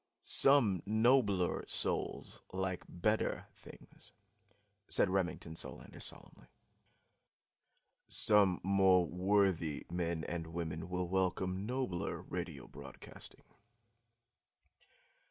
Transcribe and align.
"Some 0.23 0.81
nobler 0.87 1.63
souls 1.67 2.41
like 2.51 2.81
better 2.89 3.45
things," 3.55 4.13
said 4.89 5.11
Remington 5.11 5.55
Solander 5.55 5.99
solemnly. 5.99 6.47
"Some 8.07 8.59
more 8.63 9.05
worthy 9.05 9.85
men 9.91 10.23
and 10.23 10.47
women 10.47 10.89
will 10.89 11.07
welcome 11.07 11.67
nobler 11.67 12.23
radio 12.23 12.65
broadcasting. 12.67 13.43